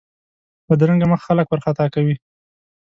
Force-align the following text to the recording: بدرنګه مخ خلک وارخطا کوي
بدرنګه 0.69 1.05
مخ 1.11 1.21
خلک 1.27 1.45
وارخطا 1.49 1.85
کوي 1.93 2.15